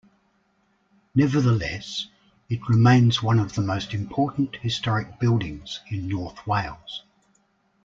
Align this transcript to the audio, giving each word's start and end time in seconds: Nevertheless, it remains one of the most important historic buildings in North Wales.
Nevertheless, 1.13 2.07
it 2.49 2.67
remains 2.67 3.21
one 3.21 3.37
of 3.37 3.53
the 3.53 3.61
most 3.61 3.93
important 3.93 4.55
historic 4.55 5.19
buildings 5.19 5.81
in 5.91 6.07
North 6.07 6.47
Wales. 6.47 7.03